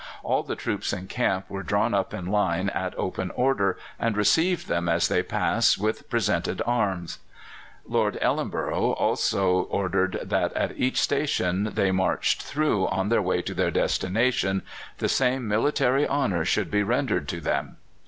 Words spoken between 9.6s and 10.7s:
ordered that